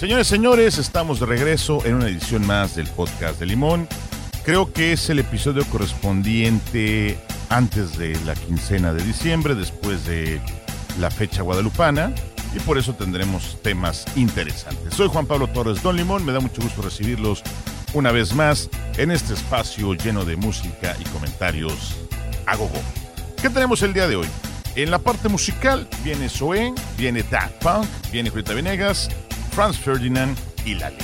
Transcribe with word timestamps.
Señores, 0.00 0.28
señores, 0.28 0.78
estamos 0.78 1.20
de 1.20 1.26
regreso 1.26 1.84
en 1.84 1.96
una 1.96 2.08
edición 2.08 2.46
más 2.46 2.74
del 2.74 2.86
podcast 2.86 3.38
de 3.38 3.44
Limón. 3.44 3.86
Creo 4.46 4.72
que 4.72 4.94
es 4.94 5.10
el 5.10 5.18
episodio 5.18 5.62
correspondiente 5.66 7.18
antes 7.50 7.98
de 7.98 8.18
la 8.24 8.34
quincena 8.34 8.94
de 8.94 9.04
diciembre, 9.04 9.54
después 9.54 10.06
de 10.06 10.40
la 10.98 11.10
fecha 11.10 11.42
guadalupana, 11.42 12.14
y 12.56 12.60
por 12.60 12.78
eso 12.78 12.94
tendremos 12.94 13.58
temas 13.60 14.06
interesantes. 14.16 14.94
Soy 14.94 15.08
Juan 15.08 15.26
Pablo 15.26 15.48
Torres 15.48 15.82
Don 15.82 15.98
Limón, 15.98 16.24
me 16.24 16.32
da 16.32 16.40
mucho 16.40 16.62
gusto 16.62 16.80
recibirlos 16.80 17.42
una 17.92 18.10
vez 18.10 18.34
más 18.34 18.70
en 18.96 19.10
este 19.10 19.34
espacio 19.34 19.92
lleno 19.92 20.24
de 20.24 20.36
música 20.36 20.96
y 20.98 21.04
comentarios 21.10 21.98
a 22.46 22.56
gogo. 22.56 22.80
¿Qué 23.42 23.50
tenemos 23.50 23.82
el 23.82 23.92
día 23.92 24.08
de 24.08 24.16
hoy? 24.16 24.28
En 24.76 24.90
la 24.90 24.98
parte 24.98 25.28
musical 25.28 25.86
viene 26.02 26.30
Zoe, 26.30 26.72
viene 26.96 27.22
Daft 27.22 27.62
Punk, 27.62 27.86
viene 28.10 28.30
Julieta 28.30 28.54
Venegas, 28.54 29.10
Franz 29.50 29.78
Ferdinand 29.78 30.36
y 30.64 30.74
Lali. 30.74 30.96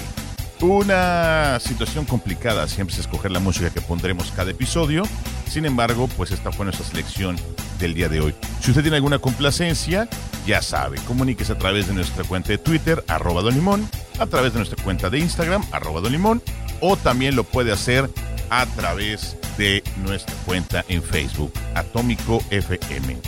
Una 0.60 1.60
situación 1.60 2.06
complicada 2.06 2.66
siempre 2.66 2.94
es 2.94 3.00
escoger 3.00 3.30
la 3.30 3.40
música 3.40 3.70
que 3.70 3.80
pondremos 3.82 4.32
cada 4.34 4.52
episodio. 4.52 5.02
Sin 5.48 5.66
embargo, 5.66 6.08
pues 6.16 6.30
esta 6.30 6.50
fue 6.50 6.64
nuestra 6.64 6.86
selección 6.86 7.36
del 7.78 7.94
día 7.94 8.08
de 8.08 8.20
hoy. 8.20 8.34
Si 8.60 8.70
usted 8.70 8.82
tiene 8.82 8.96
alguna 8.96 9.18
complacencia, 9.18 10.08
ya 10.46 10.62
sabe, 10.62 10.98
comuníquese 11.06 11.52
a 11.52 11.58
través 11.58 11.86
de 11.86 11.94
nuestra 11.94 12.24
cuenta 12.24 12.48
de 12.48 12.58
Twitter, 12.58 13.04
arroba 13.06 13.42
Don 13.42 13.54
Limón, 13.54 13.88
a 14.18 14.26
través 14.26 14.52
de 14.52 14.60
nuestra 14.60 14.82
cuenta 14.82 15.10
de 15.10 15.18
Instagram, 15.18 15.62
arroba 15.72 16.00
Don 16.00 16.12
Limón, 16.12 16.42
o 16.80 16.96
también 16.96 17.36
lo 17.36 17.44
puede 17.44 17.72
hacer 17.72 18.10
a 18.48 18.64
través 18.66 19.36
de 19.58 19.82
nuestra 19.96 20.34
cuenta 20.46 20.84
en 20.88 21.02
Facebook, 21.02 21.52
Atómico 21.74 22.42
FM. 22.50 23.18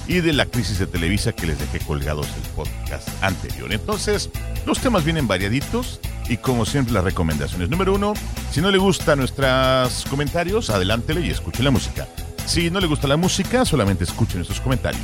y 0.10 0.22
de 0.22 0.34
la 0.34 0.48
crisis 0.48 0.80
de 0.80 0.88
Televisa 0.88 1.32
que 1.34 1.46
les 1.46 1.60
dejé 1.60 1.80
colgados 1.86 2.28
el 2.36 2.50
podcast 2.56 3.08
anterior. 3.22 3.72
Entonces, 3.72 4.32
los 4.66 4.80
temas 4.80 5.06
vienen 5.06 5.28
variaditos 5.28 6.00
y 6.28 6.38
como 6.38 6.66
siempre 6.66 6.96
las 6.96 7.04
recomendaciones. 7.04 7.70
Número 7.70 7.94
uno, 7.94 8.16
si 8.52 8.60
no 8.60 8.72
le 8.72 8.80
gustan 8.80 9.20
nuestros 9.20 10.06
comentarios, 10.10 10.72
adelántele 10.72 11.22
y 11.22 11.30
escuche 11.30 11.62
la 11.62 11.70
música. 11.70 12.08
Si 12.48 12.72
no 12.72 12.80
le 12.80 12.88
gusta 12.88 13.08
la 13.08 13.18
música, 13.18 13.66
solamente 13.66 14.04
escuche 14.04 14.36
nuestros 14.36 14.60
comentarios. 14.62 15.04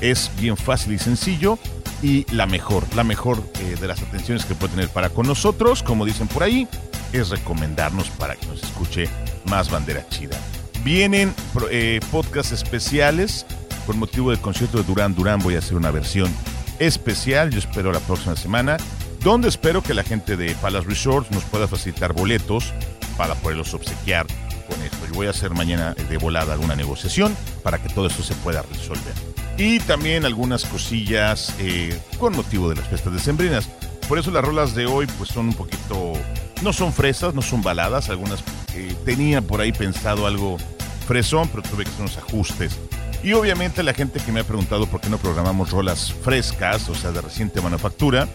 Es 0.00 0.30
bien 0.40 0.56
fácil 0.56 0.94
y 0.94 0.98
sencillo 0.98 1.58
y 2.02 2.24
la 2.32 2.46
mejor, 2.46 2.84
la 2.96 3.04
mejor 3.04 3.42
eh, 3.60 3.76
de 3.78 3.86
las 3.86 4.00
atenciones 4.00 4.46
que 4.46 4.54
puede 4.54 4.72
tener 4.72 4.88
para 4.88 5.10
con 5.10 5.26
nosotros, 5.26 5.82
como 5.82 6.06
dicen 6.06 6.26
por 6.26 6.42
ahí, 6.42 6.66
es 7.12 7.28
recomendarnos 7.28 8.08
para 8.10 8.34
que 8.34 8.46
nos 8.46 8.62
escuche 8.62 9.10
más 9.44 9.70
bandera 9.70 10.08
chida. 10.08 10.38
Vienen 10.84 11.34
eh, 11.70 12.00
podcasts 12.10 12.52
especiales 12.52 13.44
por 13.88 13.96
motivo 13.96 14.30
del 14.32 14.40
concierto 14.40 14.76
de 14.76 14.84
Durán 14.84 15.14
Durán 15.14 15.40
voy 15.40 15.54
a 15.54 15.60
hacer 15.60 15.74
una 15.74 15.90
versión 15.90 16.30
especial, 16.78 17.48
yo 17.48 17.58
espero 17.58 17.90
la 17.90 18.00
próxima 18.00 18.36
semana, 18.36 18.76
donde 19.24 19.48
espero 19.48 19.82
que 19.82 19.94
la 19.94 20.04
gente 20.04 20.36
de 20.36 20.54
Palace 20.56 20.86
Resorts 20.86 21.30
nos 21.30 21.42
pueda 21.44 21.66
facilitar 21.66 22.12
boletos 22.12 22.74
para 23.16 23.34
poderlos 23.36 23.72
obsequiar 23.72 24.26
con 24.68 24.78
esto. 24.82 25.06
Yo 25.06 25.14
voy 25.14 25.26
a 25.26 25.30
hacer 25.30 25.52
mañana 25.52 25.94
de 25.94 26.18
volada 26.18 26.52
alguna 26.52 26.76
negociación 26.76 27.34
para 27.62 27.82
que 27.82 27.88
todo 27.88 28.08
esto 28.08 28.22
se 28.22 28.34
pueda 28.34 28.60
resolver. 28.60 29.14
Y 29.56 29.80
también 29.80 30.26
algunas 30.26 30.66
cosillas 30.66 31.54
eh, 31.58 31.98
con 32.18 32.36
motivo 32.36 32.68
de 32.68 32.76
las 32.76 32.88
fiestas 32.88 33.14
decembrinas. 33.14 33.70
Por 34.06 34.18
eso 34.18 34.30
las 34.30 34.44
rolas 34.44 34.74
de 34.74 34.84
hoy 34.84 35.06
pues 35.16 35.30
son 35.30 35.48
un 35.48 35.54
poquito, 35.54 36.12
no 36.60 36.74
son 36.74 36.92
fresas, 36.92 37.32
no 37.32 37.40
son 37.40 37.62
baladas, 37.62 38.10
algunas 38.10 38.44
eh, 38.74 38.94
tenía 39.06 39.40
por 39.40 39.62
ahí 39.62 39.72
pensado 39.72 40.26
algo 40.26 40.58
fresón, 41.06 41.48
pero 41.48 41.62
tuve 41.62 41.84
que 41.84 41.90
hacer 41.90 42.02
unos 42.02 42.18
ajustes 42.18 42.78
y 43.22 43.32
obviamente 43.32 43.82
la 43.82 43.94
gente 43.94 44.20
que 44.20 44.32
me 44.32 44.40
ha 44.40 44.44
preguntado 44.44 44.86
por 44.86 45.00
qué 45.00 45.08
no 45.08 45.18
programamos 45.18 45.70
rolas 45.70 46.12
frescas, 46.12 46.88
o 46.88 46.94
sea, 46.94 47.10
de 47.10 47.20
reciente 47.20 47.60
manufactura, 47.60 48.28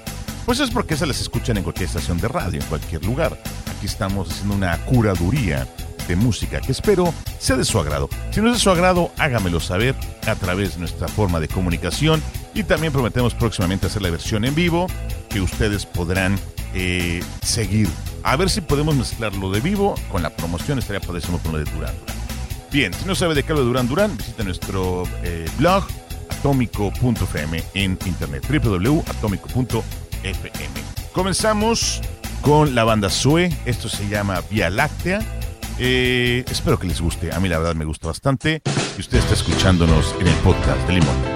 pues 0.46 0.60
es 0.60 0.70
porque 0.70 0.98
se 0.98 1.06
las 1.06 1.22
escuchan 1.22 1.58
en 1.58 1.64
cualquier 1.64 1.88
estación 1.88 2.20
de 2.20 2.28
radio, 2.28 2.62
en 2.62 2.68
cualquier 2.68 3.06
lugar. 3.06 3.38
Aquí 3.76 3.86
estamos 3.86 4.30
haciendo 4.30 4.56
una 4.56 4.78
curaduría 4.86 5.68
de 6.08 6.16
música 6.18 6.60
que 6.60 6.74
espero 6.74 7.14
sea 7.40 7.56
de 7.56 7.64
su 7.64 7.80
agrado. 7.80 8.10
Si 8.32 8.42
no 8.42 8.48
es 8.48 8.56
de 8.56 8.60
su 8.60 8.70
agrado, 8.70 9.12
hágamelo 9.18 9.60
saber 9.60 9.96
a 10.28 10.36
través 10.36 10.74
de 10.74 10.80
nuestra 10.80 11.08
forma 11.08 11.40
de 11.40 11.48
comunicación 11.48 12.22
y 12.54 12.64
también 12.64 12.92
prometemos 12.92 13.34
próximamente 13.34 13.88
hacer 13.88 14.02
la 14.02 14.10
versión 14.10 14.44
en 14.44 14.54
vivo 14.54 14.88
que 15.30 15.40
ustedes 15.40 15.86
podrán 15.86 16.38
eh, 16.74 17.24
seguir. 17.42 17.88
A 18.24 18.36
ver 18.36 18.50
si 18.50 18.62
podemos 18.62 18.96
mezclar 18.96 19.34
lo 19.36 19.50
de 19.50 19.62
vivo 19.62 19.96
con 20.12 20.24
la 20.24 20.30
promoción, 20.30 20.80
estaría 20.80 21.02
padrísimo 21.02 21.40
lo 21.52 21.58
de 21.58 21.66
Durán 21.66 22.23
Bien, 22.74 22.92
si 22.92 23.06
no 23.06 23.14
sabe 23.14 23.36
de 23.36 23.42
habla 23.42 23.62
Durán 23.62 23.88
Durán, 23.88 24.18
visita 24.18 24.44
nuestro 24.44 25.04
eh, 25.24 25.46
blog 25.60 25.86
atómico.fm 26.32 27.64
en 27.76 28.00
internet, 28.04 28.44
www.atómico.fm. 28.50 30.82
Comenzamos 31.14 32.02
con 32.42 32.74
la 32.74 32.84
banda 32.84 33.12
Sue, 33.12 33.56
esto 33.66 33.90
se 33.90 34.10
llama 34.10 34.42
Vía 34.50 34.72
Láctea. 34.72 35.20
Eh, 35.78 36.44
espero 36.50 36.80
que 36.80 36.88
les 36.88 37.00
guste, 37.00 37.32
a 37.32 37.40
mí 37.40 37.48
la 37.48 37.60
verdad 37.60 37.76
me 37.76 37.86
gusta 37.86 38.08
bastante 38.08 38.64
y 38.98 39.02
usted 39.02 39.20
está 39.20 39.36
escuchándonos 39.36 40.16
en 40.20 40.26
el 40.26 40.36
podcast 40.38 40.82
de 40.88 40.94
Limón. 40.94 41.33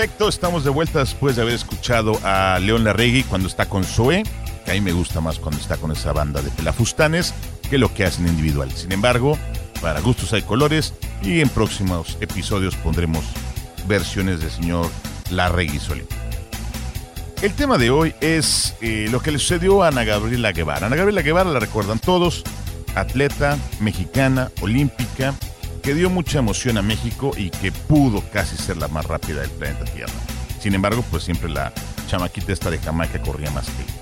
Perfecto, 0.00 0.30
estamos 0.30 0.64
de 0.64 0.70
vuelta 0.70 1.00
después 1.00 1.36
de 1.36 1.42
haber 1.42 1.52
escuchado 1.52 2.18
a 2.24 2.58
León 2.58 2.84
Larregui 2.84 3.22
cuando 3.22 3.46
está 3.46 3.66
con 3.66 3.84
Zoe, 3.84 4.22
que 4.64 4.70
a 4.70 4.72
mí 4.72 4.80
me 4.80 4.92
gusta 4.92 5.20
más 5.20 5.38
cuando 5.38 5.60
está 5.60 5.76
con 5.76 5.92
esa 5.92 6.14
banda 6.14 6.40
de 6.40 6.50
pelafustanes 6.52 7.34
que 7.68 7.76
lo 7.76 7.92
que 7.92 8.06
hacen 8.06 8.26
individual. 8.26 8.72
Sin 8.72 8.92
embargo, 8.92 9.36
para 9.82 10.00
gustos 10.00 10.32
hay 10.32 10.40
colores 10.40 10.94
y 11.22 11.42
en 11.42 11.50
próximos 11.50 12.16
episodios 12.22 12.76
pondremos 12.76 13.26
versiones 13.86 14.40
del 14.40 14.50
señor 14.50 14.88
Larregui 15.28 15.78
solito. 15.78 16.16
El 17.42 17.52
tema 17.52 17.76
de 17.76 17.90
hoy 17.90 18.14
es 18.22 18.76
eh, 18.80 19.06
lo 19.10 19.20
que 19.20 19.32
le 19.32 19.38
sucedió 19.38 19.82
a 19.82 19.88
Ana 19.88 20.04
Gabriela 20.04 20.52
Guevara. 20.52 20.86
Ana 20.86 20.96
Gabriela 20.96 21.20
Guevara 21.20 21.50
la 21.50 21.60
recuerdan 21.60 21.98
todos, 21.98 22.42
atleta 22.94 23.58
mexicana, 23.80 24.50
olímpica, 24.62 25.34
que 25.80 25.94
dio 25.94 26.10
mucha 26.10 26.38
emoción 26.38 26.78
a 26.78 26.82
México 26.82 27.32
y 27.36 27.50
que 27.50 27.72
pudo 27.72 28.22
casi 28.32 28.56
ser 28.56 28.76
la 28.76 28.88
más 28.88 29.06
rápida 29.06 29.40
del 29.40 29.50
planeta 29.50 29.84
Tierra. 29.84 30.12
Sin 30.60 30.74
embargo, 30.74 31.04
pues 31.10 31.24
siempre 31.24 31.50
la 31.50 31.72
chamaquita 32.08 32.52
esta 32.52 32.70
de 32.70 32.78
Jamaica 32.78 33.20
corría 33.22 33.50
más 33.50 33.66
que 33.66 33.82
ella. 33.82 34.00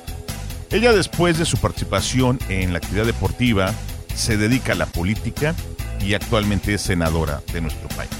Ella 0.71 0.93
después 0.93 1.39
de 1.39 1.47
su 1.47 1.57
participación 1.59 2.39
en 2.49 2.73
la 2.73 2.79
actividad 2.79 3.07
deportiva 3.07 3.73
se 4.15 4.37
dedica 4.37 4.73
a 4.73 4.77
la 4.77 4.87
política 4.87 5.55
y 6.05 6.15
actualmente 6.15 6.75
es 6.75 6.83
senadora 6.83 7.43
de 7.53 7.61
nuestro 7.61 7.89
país. 7.89 8.11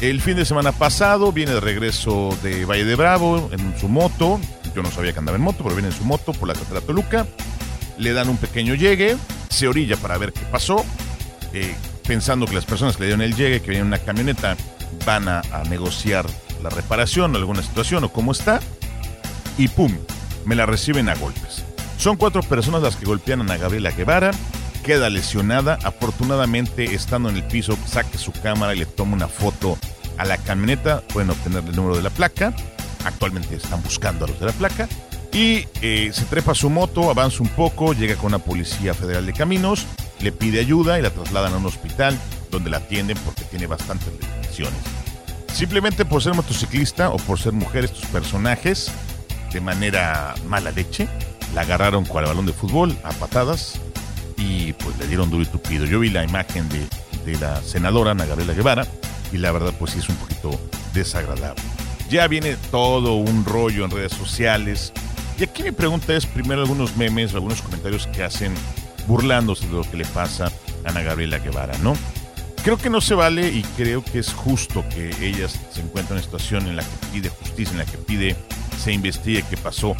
El 0.00 0.20
fin 0.20 0.36
de 0.36 0.46
semana 0.46 0.72
pasado 0.72 1.30
viene 1.30 1.52
de 1.52 1.60
regreso 1.60 2.36
de 2.42 2.64
Valle 2.64 2.86
de 2.86 2.96
Bravo 2.96 3.50
en 3.52 3.78
su 3.78 3.88
moto. 3.88 4.40
Yo 4.74 4.82
no 4.82 4.90
sabía 4.90 5.12
que 5.12 5.18
andaba 5.18 5.36
en 5.36 5.44
moto, 5.44 5.62
pero 5.62 5.74
viene 5.74 5.88
en 5.88 5.94
su 5.94 6.04
moto 6.04 6.32
por 6.32 6.48
la 6.48 6.54
carretera 6.54 6.80
Toluca. 6.80 7.26
Le 7.98 8.14
dan 8.14 8.30
un 8.30 8.38
pequeño 8.38 8.74
llegue, 8.74 9.16
se 9.50 9.68
orilla 9.68 9.98
para 9.98 10.16
ver 10.16 10.32
qué 10.32 10.40
pasó. 10.50 10.86
Eh, 11.52 11.74
pensando 12.06 12.46
que 12.46 12.54
las 12.54 12.64
personas 12.64 12.96
que 12.96 13.02
le 13.02 13.06
dieron 13.08 13.22
el 13.22 13.34
llegue, 13.34 13.60
que 13.60 13.70
vienen 13.70 13.86
en 13.86 13.88
una 13.88 13.98
camioneta, 13.98 14.56
van 15.06 15.28
a, 15.28 15.42
negociar 15.68 16.26
la 16.62 16.70
reparación 16.70 17.34
o 17.34 17.38
alguna 17.38 17.62
situación 17.62 18.04
o 18.04 18.12
cómo 18.12 18.32
está. 18.32 18.60
Y 19.58 19.68
pum, 19.68 19.96
me 20.44 20.54
la 20.54 20.66
reciben 20.66 21.08
a 21.08 21.14
golpes. 21.14 21.64
Son 21.98 22.16
cuatro 22.16 22.42
personas 22.42 22.82
las 22.82 22.96
que 22.96 23.06
golpean 23.06 23.50
a 23.50 23.56
Gabriela 23.56 23.90
Guevara. 23.90 24.30
Queda 24.84 25.10
lesionada. 25.10 25.78
Afortunadamente, 25.84 26.94
estando 26.94 27.28
en 27.28 27.36
el 27.36 27.44
piso, 27.44 27.76
saca 27.86 28.18
su 28.18 28.32
cámara 28.32 28.74
y 28.74 28.78
le 28.78 28.86
toma 28.86 29.14
una 29.14 29.28
foto 29.28 29.78
a 30.16 30.24
la 30.24 30.38
camioneta. 30.38 31.02
Pueden 31.12 31.30
obtener 31.30 31.62
el 31.64 31.76
número 31.76 31.96
de 31.96 32.02
la 32.02 32.10
placa. 32.10 32.54
Actualmente 33.04 33.56
están 33.56 33.82
buscando 33.82 34.24
a 34.24 34.28
los 34.28 34.40
de 34.40 34.46
la 34.46 34.52
placa. 34.52 34.88
Y 35.32 35.66
eh, 35.80 36.10
se 36.12 36.24
trepa 36.24 36.54
su 36.54 36.70
moto, 36.70 37.08
avanza 37.08 37.42
un 37.42 37.48
poco, 37.50 37.92
llega 37.92 38.16
con 38.16 38.26
una 38.26 38.40
policía 38.40 38.94
federal 38.94 39.26
de 39.26 39.32
caminos, 39.32 39.86
le 40.20 40.32
pide 40.32 40.60
ayuda 40.60 40.98
y 40.98 41.02
la 41.02 41.10
trasladan 41.10 41.54
a 41.54 41.56
un 41.56 41.66
hospital 41.66 42.18
donde 42.50 42.70
la 42.70 42.78
atienden 42.78 43.16
porque 43.24 43.44
tiene 43.44 43.66
bastantes 43.66 44.08
lesiones. 44.42 44.80
Simplemente 45.52 46.04
por 46.04 46.22
ser 46.22 46.34
motociclista 46.34 47.10
o 47.10 47.16
por 47.16 47.38
ser 47.38 47.52
mujer, 47.52 47.84
estos 47.84 48.04
personajes, 48.06 48.90
de 49.52 49.60
manera 49.60 50.34
mala 50.46 50.70
leche, 50.70 51.08
la 51.54 51.62
agarraron 51.62 52.04
con 52.04 52.22
el 52.22 52.28
balón 52.28 52.46
de 52.46 52.52
fútbol 52.52 52.96
a 53.02 53.10
patadas 53.10 53.80
y 54.36 54.72
pues 54.74 54.96
le 54.98 55.06
dieron 55.06 55.30
duro 55.30 55.42
y 55.42 55.46
tupido. 55.46 55.84
Yo 55.84 56.00
vi 56.00 56.10
la 56.10 56.24
imagen 56.24 56.68
de, 56.68 56.86
de 57.24 57.38
la 57.38 57.60
senadora 57.62 58.12
Ana 58.12 58.24
Guevara 58.24 58.86
y 59.32 59.38
la 59.38 59.52
verdad 59.52 59.72
pues 59.78 59.92
sí 59.92 59.98
es 59.98 60.08
un 60.08 60.16
poquito 60.16 60.60
desagradable. 60.94 61.62
Ya 62.08 62.26
viene 62.26 62.56
todo 62.70 63.14
un 63.14 63.44
rollo 63.44 63.84
en 63.84 63.90
redes 63.90 64.12
sociales. 64.12 64.92
Y 65.38 65.44
aquí 65.44 65.62
mi 65.62 65.72
pregunta 65.72 66.14
es 66.14 66.26
primero 66.26 66.62
algunos 66.62 66.96
memes, 66.96 67.34
algunos 67.34 67.62
comentarios 67.62 68.06
que 68.08 68.24
hacen 68.24 68.52
burlándose 69.10 69.66
de 69.66 69.72
lo 69.72 69.82
que 69.82 69.96
le 69.96 70.04
pasa 70.04 70.46
a 70.46 70.88
Ana 70.88 71.02
Gabriela 71.02 71.38
Guevara, 71.38 71.76
¿no? 71.78 71.94
Creo 72.62 72.78
que 72.78 72.88
no 72.88 73.00
se 73.00 73.14
vale 73.14 73.48
y 73.48 73.62
creo 73.76 74.04
que 74.04 74.20
es 74.20 74.32
justo 74.32 74.84
que 74.88 75.10
ella 75.20 75.48
se 75.48 75.80
encuentre 75.80 76.14
en 76.14 76.18
una 76.18 76.22
situación 76.22 76.68
en 76.68 76.76
la 76.76 76.84
que 76.84 77.06
pide 77.12 77.28
justicia, 77.28 77.72
en 77.72 77.78
la 77.78 77.86
que 77.86 77.98
pide 77.98 78.36
se 78.78 78.92
investigue 78.92 79.44
qué 79.50 79.56
pasó. 79.56 79.96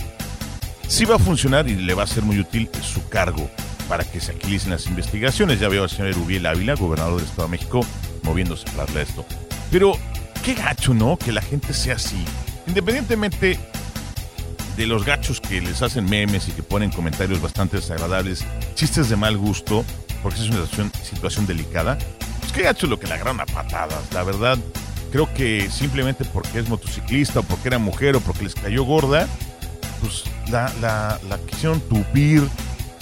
Sí 0.87 1.07
va 1.07 1.17
a 1.17 1.19
funcionar 1.19 1.69
y 1.69 1.75
le 1.75 1.93
va 1.95 2.05
a 2.05 2.07
ser 2.07 2.23
muy 2.23 2.39
útil 2.39 2.71
su 2.83 3.09
cargo 3.09 3.51
para 3.89 4.05
que 4.05 4.21
se 4.21 4.31
agilicen 4.31 4.71
las 4.71 4.87
investigaciones. 4.87 5.59
Ya 5.59 5.69
veo 5.69 5.83
al 5.83 5.91
señor 5.91 6.09
Erubiel 6.09 6.47
Ávila, 6.47 6.75
gobernador 6.75 7.17
del 7.17 7.29
Estado 7.29 7.49
de 7.49 7.53
México, 7.53 7.81
moviéndose 8.23 8.71
para 8.77 9.03
esto. 9.03 9.25
Pero 9.73 9.95
qué 10.45 10.55
gacho, 10.55 10.95
¿no? 10.95 11.17
Que 11.17 11.33
la 11.33 11.43
gente 11.43 11.73
sea 11.73 11.97
así. 11.97 12.25
Independientemente 12.69 13.59
de 14.81 14.87
los 14.87 15.05
gachos 15.05 15.43
que 15.43 15.61
les 15.61 15.83
hacen 15.83 16.09
memes 16.09 16.49
y 16.49 16.53
que 16.53 16.63
ponen 16.63 16.91
comentarios 16.91 17.43
bastante 17.43 17.77
desagradables, 17.77 18.47
chistes 18.75 19.11
de 19.11 19.17
mal 19.17 19.37
gusto, 19.37 19.85
porque 20.23 20.41
es 20.41 20.49
una 20.49 20.65
situación, 21.05 21.47
delicada, 21.47 21.99
pues 22.41 22.51
qué 22.51 22.63
gacho 22.63 22.87
lo 22.87 22.99
que 22.99 23.07
le 23.07 23.13
agarran 23.13 23.41
a 23.41 23.45
patadas. 23.45 24.11
La 24.15 24.23
verdad, 24.23 24.57
creo 25.13 25.33
que 25.35 25.71
simplemente 25.71 26.25
porque 26.25 26.61
es 26.61 26.69
motociclista 26.71 27.41
o 27.41 27.43
porque 27.43 27.69
era 27.69 27.79
mujer 27.79 28.17
o 28.17 28.21
porque 28.21 28.45
les 28.45 28.55
cayó 28.55 28.85
gorda, 28.85 29.29
pues 30.01 30.25
la, 30.51 30.73
la, 30.81 31.21
la 31.29 31.39
quisieron 31.41 31.83
tupir 31.83 32.49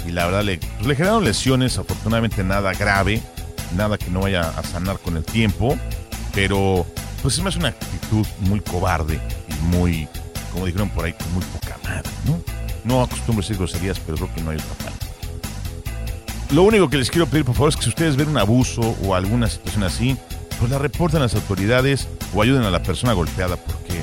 y 0.04 0.10
la 0.10 0.24
verdad 0.24 0.42
le, 0.42 0.58
pues 0.58 0.86
le 0.88 0.96
generaron 0.96 1.24
lesiones, 1.24 1.78
afortunadamente 1.78 2.42
nada 2.42 2.72
grave, 2.72 3.22
nada 3.76 3.98
que 3.98 4.10
no 4.10 4.22
vaya 4.22 4.40
a 4.40 4.64
sanar 4.64 4.98
con 4.98 5.16
el 5.16 5.22
tiempo, 5.22 5.78
pero 6.34 6.84
pues 7.22 7.38
es 7.38 7.44
más 7.44 7.54
una 7.54 7.68
actitud 7.68 8.26
muy 8.40 8.60
cobarde 8.62 9.20
y 9.48 9.66
muy, 9.66 10.08
como 10.52 10.66
dijeron 10.66 10.90
por 10.90 11.04
ahí, 11.04 11.12
con 11.12 11.32
muy 11.34 11.44
poca 11.44 11.78
madre, 11.84 12.10
¿no? 12.24 12.40
No 12.84 13.02
acostumbro 13.02 13.40
a 13.40 13.42
decir 13.42 13.56
groserías, 13.56 14.00
pero 14.00 14.16
creo 14.16 14.34
que 14.34 14.42
no 14.42 14.50
hay 14.50 14.56
otra 14.56 14.74
palabra. 14.74 15.06
Lo 16.50 16.62
único 16.62 16.88
que 16.88 16.96
les 16.96 17.10
quiero 17.10 17.26
pedir, 17.26 17.44
por 17.44 17.54
favor, 17.54 17.68
es 17.68 17.76
que 17.76 17.82
si 17.82 17.88
ustedes 17.90 18.16
ven 18.16 18.28
un 18.28 18.38
abuso 18.38 18.96
o 19.04 19.14
alguna 19.14 19.48
situación 19.48 19.84
así, 19.84 20.16
pues 20.58 20.70
la 20.70 20.78
reporten 20.78 21.20
a 21.20 21.24
las 21.24 21.34
autoridades 21.34 22.08
o 22.34 22.42
ayuden 22.42 22.62
a 22.62 22.70
la 22.70 22.82
persona 22.82 23.12
golpeada, 23.12 23.56
porque 23.56 24.02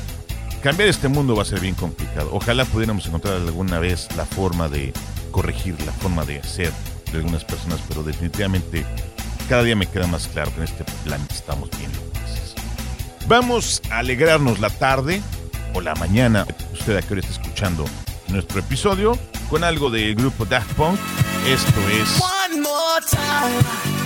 cambiar 0.62 0.90
este 0.90 1.08
mundo 1.08 1.36
va 1.36 1.42
a 1.42 1.46
ser 1.46 1.60
bien 1.60 1.76
complicado. 1.76 2.30
Ojalá 2.32 2.66
pudiéramos 2.66 3.08
encontrar 3.08 3.36
alguna 3.36 3.80
vez 3.80 4.08
la 4.16 4.26
forma 4.26 4.70
de 4.70 4.94
corregir, 5.32 5.76
la 5.86 5.92
forma 5.92 6.24
de 6.24 6.40
hacer 6.40 6.72
de 7.12 7.18
algunas 7.18 7.44
personas, 7.44 7.80
pero 7.88 8.04
definitivamente 8.04 8.86
cada 9.50 9.64
día 9.64 9.76
me 9.76 9.88
queda 9.88 10.08
más 10.08 10.28
claro 10.28 10.52
que 10.52 10.58
en 10.58 10.64
este 10.64 10.84
plan 11.04 11.26
estamos 11.30 11.70
bien. 11.78 11.92
Vamos 13.28 13.82
a 13.90 14.00
alegrarnos 14.00 14.60
la 14.60 14.70
tarde 14.70 15.22
o 15.76 15.82
la 15.82 15.94
mañana, 15.96 16.48
usted 16.74 16.96
a 16.96 17.02
qué 17.02 17.14
hora 17.14 17.22
está 17.22 17.34
escuchando 17.34 17.86
nuestro 18.30 18.60
episodio, 18.60 19.20
con 19.50 19.64
algo 19.64 19.90
del 19.90 20.16
grupo 20.16 20.46
Daft 20.46 20.74
Punk. 20.74 20.98
Esto 21.46 21.82
es... 21.90 22.22
One 22.50 22.62
more 22.62 23.06
time. 23.10 24.05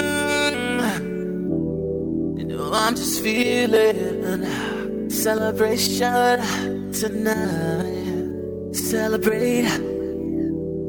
I'm 2.76 2.94
just 2.96 3.22
feeling 3.22 4.44
celebration 5.10 6.40
tonight. 6.92 8.74
Celebrate, 8.74 9.68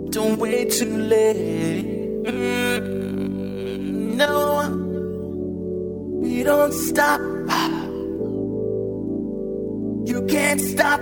don't 0.10 0.40
wait 0.40 0.72
too 0.72 0.98
late. 0.98 1.86
Mm, 2.26 4.16
no, 4.16 4.70
we 6.22 6.44
don't 6.44 6.74
stop. 6.74 7.22
You 10.06 10.26
can't 10.28 10.62
stop. 10.62 11.02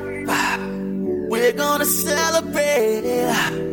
We're 1.30 1.54
gonna 1.54 1.86
celebrate 1.86 3.73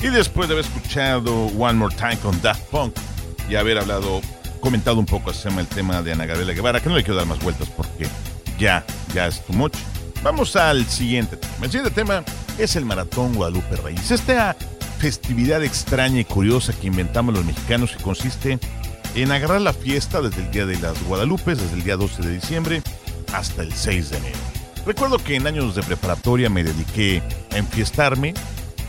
Y 0.00 0.08
después 0.08 0.48
de 0.48 0.54
haber 0.54 0.64
escuchado 0.64 1.46
One 1.58 1.74
More 1.74 1.94
Time 1.94 2.16
con 2.18 2.40
Daft 2.40 2.62
Punk 2.70 2.96
y 3.48 3.56
haber 3.56 3.78
hablado, 3.78 4.20
comentado 4.66 4.98
un 4.98 5.06
poco 5.06 5.30
acerca 5.30 5.58
del 5.58 5.68
tema 5.68 6.02
de 6.02 6.10
Ana 6.10 6.26
Gabriela 6.26 6.52
Guevara, 6.52 6.80
que 6.80 6.88
no 6.88 6.96
le 6.96 7.04
quiero 7.04 7.14
dar 7.14 7.26
más 7.26 7.38
vueltas 7.38 7.68
porque 7.68 8.08
ya, 8.58 8.84
ya 9.14 9.28
es 9.28 9.40
too 9.46 9.52
much. 9.52 9.76
Vamos 10.24 10.56
al 10.56 10.84
siguiente 10.86 11.36
tema. 11.36 11.54
El 11.62 11.70
siguiente 11.70 11.92
tema 11.92 12.24
es 12.58 12.74
el 12.74 12.84
Maratón 12.84 13.34
Guadalupe 13.34 13.76
Reyes. 13.76 14.10
Esta 14.10 14.56
festividad 14.98 15.62
extraña 15.62 16.18
y 16.18 16.24
curiosa 16.24 16.72
que 16.72 16.88
inventamos 16.88 17.32
los 17.32 17.44
mexicanos 17.44 17.92
que 17.92 18.02
consiste 18.02 18.58
en 19.14 19.30
agarrar 19.30 19.60
la 19.60 19.72
fiesta 19.72 20.20
desde 20.20 20.42
el 20.42 20.50
Día 20.50 20.66
de 20.66 20.80
las 20.80 21.00
Guadalupes, 21.04 21.58
desde 21.58 21.74
el 21.74 21.84
día 21.84 21.96
12 21.96 22.22
de 22.22 22.34
diciembre 22.34 22.82
hasta 23.32 23.62
el 23.62 23.72
6 23.72 24.10
de 24.10 24.16
enero. 24.16 24.38
Recuerdo 24.84 25.18
que 25.18 25.36
en 25.36 25.46
años 25.46 25.76
de 25.76 25.84
preparatoria 25.84 26.50
me 26.50 26.64
dediqué 26.64 27.22
a 27.52 27.58
enfiestarme 27.58 28.34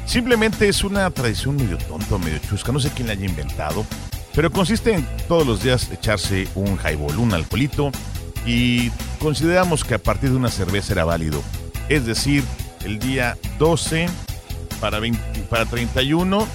Simplemente 0.07 0.69
es 0.69 0.85
una 0.85 1.11
tradición 1.11 1.57
medio 1.57 1.77
tonta, 1.77 2.17
medio 2.17 2.39
chusca, 2.39 2.71
no 2.71 2.79
sé 2.79 2.89
quién 2.91 3.07
la 3.07 3.13
haya 3.13 3.25
inventado, 3.25 3.85
pero 4.37 4.51
consiste 4.51 4.93
en 4.93 5.07
todos 5.27 5.47
los 5.47 5.63
días 5.63 5.89
echarse 5.91 6.47
un 6.53 6.77
highball, 6.77 7.17
un 7.17 7.33
alcoholito, 7.33 7.91
y 8.45 8.91
consideramos 9.17 9.83
que 9.83 9.95
a 9.95 9.97
partir 9.97 10.29
de 10.29 10.35
una 10.35 10.51
cerveza 10.51 10.93
era 10.93 11.05
válido. 11.05 11.41
Es 11.89 12.05
decir, 12.05 12.43
el 12.85 12.99
día 12.99 13.35
12 13.57 14.05
para, 14.79 14.99
20 14.99 15.19
para 15.49 15.65
31 15.65 16.47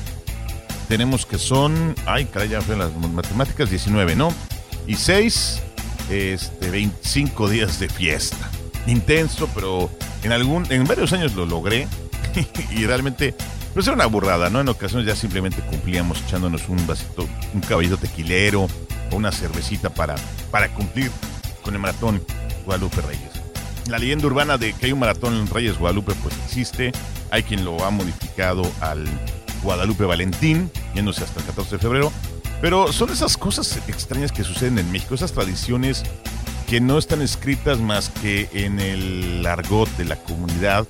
tenemos 0.87 1.27
que 1.27 1.39
son, 1.39 1.97
ay, 2.07 2.27
caray, 2.27 2.51
ya 2.51 2.61
fue 2.61 2.77
las 2.77 2.97
matemáticas, 2.97 3.69
19, 3.69 4.15
¿no? 4.15 4.33
Y 4.87 4.95
6, 4.95 5.63
este, 6.09 6.71
25 6.71 7.49
días 7.49 7.81
de 7.81 7.89
fiesta. 7.89 8.49
Intenso, 8.87 9.49
pero 9.57 9.91
en 10.23 10.31
algún, 10.31 10.71
en 10.71 10.85
varios 10.85 11.13
años 11.13 11.35
lo 11.35 11.47
logré 11.47 11.89
y 12.71 12.87
realmente 12.87 13.35
pues 13.75 13.87
era 13.87 13.95
una 13.95 14.07
burrada, 14.07 14.51
¿no? 14.51 14.61
En 14.61 14.69
ocasiones 14.69 15.07
ya 15.07 15.17
simplemente 15.17 15.63
cumplíamos 15.63 16.23
echándonos 16.23 16.69
un 16.69 16.87
vasito, 16.87 17.27
un 17.55 17.61
caballito 17.61 17.97
tequilero 17.97 18.69
o 19.11 19.17
una 19.17 19.33
cervecita 19.33 19.91
para, 19.91 20.15
para 20.51 20.69
cumplir 20.75 21.11
con 21.63 21.75
el 21.75 21.81
maratón 21.81 22.23
Guadalupe 22.65 23.01
Reyes. 23.01 23.31
La 23.89 23.99
leyenda 23.99 24.27
urbana 24.27 24.59
de 24.59 24.73
que 24.75 24.87
hay 24.87 24.93
un 24.93 25.01
maratón 25.01 25.47
Reyes 25.49 25.79
Guadalupe 25.79 26.13
pues 26.23 26.35
existe, 26.45 26.93
hay 27.31 27.43
quien 27.43 27.65
lo 27.65 27.83
ha 27.85 27.91
modificado 27.91 28.71
al 28.81 29.07
Guadalupe 29.63 30.05
Valentín, 30.05 30.71
yéndose 30.95 31.25
hasta 31.25 31.41
el 31.41 31.47
14 31.47 31.77
de 31.77 31.83
febrero, 31.83 32.13
pero 32.61 32.93
son 32.93 33.11
esas 33.11 33.37
cosas 33.37 33.77
extrañas 33.89 34.33
que 34.33 34.45
suceden 34.45 34.79
en 34.79 34.91
México, 34.93 35.15
esas 35.15 35.33
tradiciones 35.33 36.05
que 36.69 36.81
no 36.81 36.99
están 36.99 37.23
escritas 37.23 37.81
más 37.81 38.09
que 38.09 38.49
en 38.53 38.81
el 38.81 39.45
argot 39.47 39.89
de 39.97 40.05
la 40.05 40.17
comunidad 40.17 40.87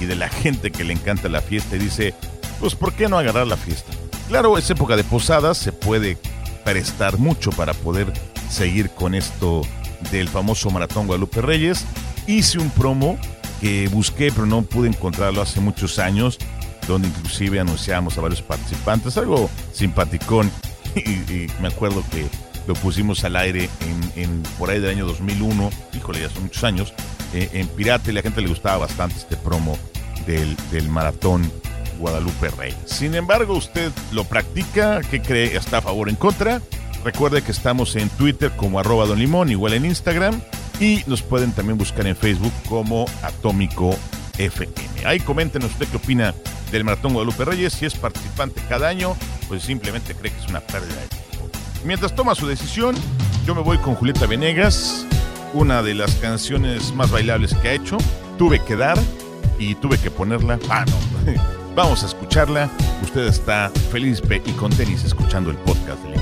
y 0.00 0.06
de 0.06 0.16
la 0.16 0.28
gente 0.28 0.70
que 0.70 0.84
le 0.84 0.92
encanta 0.92 1.28
la 1.28 1.40
fiesta 1.40 1.76
y 1.76 1.80
dice, 1.80 2.14
pues 2.60 2.74
¿por 2.74 2.92
qué 2.92 3.08
no 3.08 3.18
agarrar 3.18 3.46
la 3.46 3.56
fiesta? 3.56 3.92
Claro, 4.28 4.58
es 4.58 4.68
época 4.70 4.96
de 4.96 5.04
posadas, 5.04 5.58
se 5.58 5.72
puede 5.72 6.18
prestar 6.64 7.18
mucho 7.18 7.50
para 7.50 7.72
poder 7.74 8.12
seguir 8.50 8.90
con 8.90 9.14
esto 9.14 9.62
del 10.10 10.28
famoso 10.28 10.70
Maratón 10.70 11.06
Guadalupe 11.06 11.40
Reyes. 11.40 11.84
Hice 12.26 12.58
un 12.58 12.70
promo 12.70 13.18
que 13.60 13.88
busqué 13.88 14.30
pero 14.30 14.46
no 14.46 14.62
pude 14.62 14.88
encontrarlo 14.88 15.40
hace 15.40 15.60
muchos 15.60 15.98
años, 15.98 16.38
donde 16.86 17.08
inclusive 17.08 17.58
anunciamos 17.58 18.18
a 18.18 18.20
varios 18.20 18.42
participantes, 18.42 19.16
algo 19.16 19.50
simpaticón 19.72 20.50
y, 20.94 21.10
y 21.10 21.46
me 21.60 21.68
acuerdo 21.68 22.04
que 22.10 22.26
lo 22.68 22.74
pusimos 22.74 23.24
al 23.24 23.34
aire 23.36 23.70
en, 24.14 24.42
por 24.58 24.68
ahí 24.68 24.78
del 24.78 24.90
año 24.90 25.06
2001, 25.06 25.70
híjole, 25.94 26.20
ya 26.20 26.28
son 26.28 26.44
muchos 26.44 26.62
años, 26.64 26.92
eh, 27.32 27.48
en 27.54 27.66
Pirate 27.68 28.12
la 28.12 28.20
gente 28.20 28.42
le 28.42 28.48
gustaba 28.48 28.76
bastante 28.76 29.16
este 29.16 29.36
promo 29.36 29.78
del, 30.26 30.54
del 30.70 30.88
maratón 30.90 31.50
Guadalupe 31.98 32.50
Reyes. 32.50 32.76
Sin 32.84 33.14
embargo, 33.14 33.54
usted 33.54 33.90
lo 34.12 34.24
practica, 34.24 35.00
¿qué 35.10 35.22
cree? 35.22 35.56
¿Está 35.56 35.78
a 35.78 35.80
favor 35.80 36.08
o 36.08 36.10
en 36.10 36.16
contra? 36.16 36.60
Recuerde 37.04 37.42
que 37.42 37.52
estamos 37.52 37.96
en 37.96 38.10
Twitter 38.10 38.52
como 38.54 38.78
arroba 38.78 39.06
Don 39.06 39.50
igual 39.50 39.72
en 39.72 39.86
Instagram, 39.86 40.38
y 40.78 41.02
nos 41.06 41.22
pueden 41.22 41.52
también 41.52 41.78
buscar 41.78 42.06
en 42.06 42.16
Facebook 42.16 42.52
como 42.68 43.06
Atómico 43.22 43.96
FM. 44.36 44.72
Ahí 45.06 45.20
coméntenos 45.20 45.70
usted 45.70 45.88
qué 45.88 45.96
opina 45.96 46.34
del 46.70 46.84
Maratón 46.84 47.14
Guadalupe 47.14 47.46
Reyes, 47.46 47.72
si 47.72 47.86
es 47.86 47.94
participante 47.94 48.60
cada 48.68 48.88
año, 48.88 49.16
pues 49.48 49.62
simplemente 49.62 50.14
cree 50.14 50.32
que 50.32 50.38
es 50.38 50.48
una 50.48 50.60
pérdida 50.60 50.94
de. 50.94 51.17
Mientras 51.84 52.14
toma 52.14 52.34
su 52.34 52.46
decisión, 52.46 52.94
yo 53.46 53.54
me 53.54 53.62
voy 53.62 53.78
con 53.78 53.94
Julieta 53.94 54.26
Venegas, 54.26 55.06
una 55.54 55.82
de 55.82 55.94
las 55.94 56.14
canciones 56.16 56.92
más 56.94 57.10
bailables 57.10 57.54
que 57.54 57.68
ha 57.68 57.72
hecho. 57.72 57.98
Tuve 58.36 58.62
que 58.64 58.76
dar 58.76 58.98
y 59.58 59.74
tuve 59.76 59.98
que 59.98 60.10
ponerla. 60.10 60.58
Ah, 60.68 60.84
no. 60.86 61.32
Vamos 61.74 62.02
a 62.02 62.06
escucharla. 62.06 62.68
Usted 63.02 63.26
está 63.26 63.70
feliz 63.90 64.20
y 64.44 64.52
con 64.52 64.70
tenis 64.72 65.04
escuchando 65.04 65.50
el 65.50 65.56
podcast 65.58 66.02
de 66.02 66.17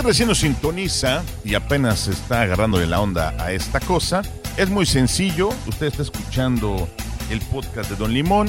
usted 0.00 0.08
recién 0.08 0.28
nos 0.28 0.38
sintoniza 0.38 1.22
y 1.44 1.54
apenas 1.54 2.08
está 2.08 2.40
agarrándole 2.40 2.86
la 2.86 3.02
onda 3.02 3.34
a 3.38 3.52
esta 3.52 3.80
cosa, 3.80 4.22
es 4.56 4.70
muy 4.70 4.86
sencillo. 4.86 5.50
Usted 5.66 5.88
está 5.88 6.00
escuchando 6.00 6.88
el 7.28 7.38
podcast 7.42 7.90
de 7.90 7.96
Don 7.96 8.14
Limón, 8.14 8.48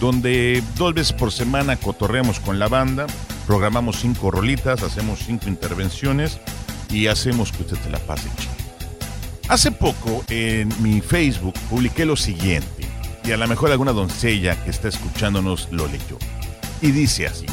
donde 0.00 0.62
dos 0.76 0.94
veces 0.94 1.12
por 1.12 1.32
semana 1.32 1.74
cotorreamos 1.74 2.38
con 2.38 2.60
la 2.60 2.68
banda, 2.68 3.08
programamos 3.48 3.98
cinco 4.00 4.30
rolitas, 4.30 4.84
hacemos 4.84 5.18
cinco 5.26 5.48
intervenciones 5.48 6.38
y 6.88 7.08
hacemos 7.08 7.50
que 7.50 7.64
usted 7.64 7.78
se 7.82 7.90
la 7.90 7.98
pase 7.98 8.28
chido. 8.38 8.52
Hace 9.48 9.72
poco 9.72 10.24
en 10.28 10.68
mi 10.80 11.00
Facebook 11.00 11.54
publiqué 11.68 12.06
lo 12.06 12.14
siguiente, 12.14 12.86
y 13.24 13.32
a 13.32 13.36
lo 13.36 13.48
mejor 13.48 13.72
alguna 13.72 13.90
doncella 13.90 14.62
que 14.62 14.70
está 14.70 14.86
escuchándonos 14.86 15.66
lo 15.72 15.88
leyó. 15.88 16.16
Y 16.80 16.92
dice 16.92 17.26
así, 17.26 17.46